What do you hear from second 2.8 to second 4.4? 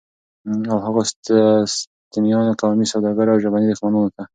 سوداګرو او ژبني دښمنانو ته